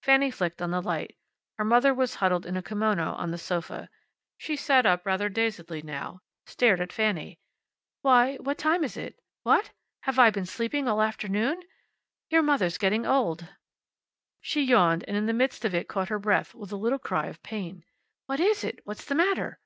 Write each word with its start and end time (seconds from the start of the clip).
Fanny 0.00 0.30
flicked 0.30 0.62
on 0.62 0.70
the 0.70 0.80
light. 0.80 1.16
Her 1.58 1.64
mother 1.64 1.92
was 1.92 2.14
huddled 2.14 2.46
in 2.46 2.56
a 2.56 2.62
kimono 2.62 3.14
on 3.14 3.32
the 3.32 3.36
sofa. 3.36 3.90
She 4.38 4.54
sat 4.54 4.86
up 4.86 5.04
rather 5.04 5.28
dazedly 5.28 5.82
now, 5.82 6.10
and 6.10 6.20
stared 6.52 6.80
at 6.80 6.92
Fanny. 6.92 7.40
"Why 8.00 8.36
what 8.36 8.58
time 8.58 8.84
is 8.84 8.96
it? 8.96 9.18
What? 9.42 9.72
Have 10.02 10.20
I 10.20 10.30
been 10.30 10.46
sleeping 10.46 10.86
all 10.86 11.02
afternoon? 11.02 11.62
Your 12.30 12.42
mother's 12.42 12.78
getting 12.78 13.04
old." 13.06 13.48
She 14.40 14.62
yawned, 14.62 15.02
and 15.08 15.16
in 15.16 15.26
the 15.26 15.32
midst 15.32 15.64
of 15.64 15.74
it 15.74 15.88
caught 15.88 16.10
her 16.10 16.20
breath 16.20 16.54
with 16.54 16.70
a 16.70 16.76
little 16.76 17.00
cry 17.00 17.26
of 17.26 17.42
pain. 17.42 17.82
"What 18.26 18.38
is 18.38 18.62
it? 18.62 18.78
What's 18.84 19.04
the 19.04 19.16
matter?" 19.16 19.58